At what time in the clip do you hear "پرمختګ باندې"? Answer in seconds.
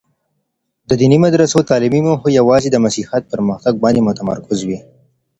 3.33-4.05